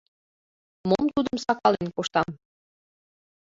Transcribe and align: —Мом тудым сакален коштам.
—Мом 0.89 1.05
тудым 1.15 1.37
сакален 1.45 1.87
коштам. 1.95 2.29